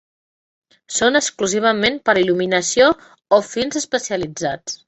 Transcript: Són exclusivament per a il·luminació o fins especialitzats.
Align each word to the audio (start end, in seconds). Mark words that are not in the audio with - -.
Són 0.99 1.19
exclusivament 1.19 2.01
per 2.09 2.15
a 2.17 2.23
il·luminació 2.23 2.91
o 3.39 3.41
fins 3.53 3.83
especialitzats. 3.83 4.79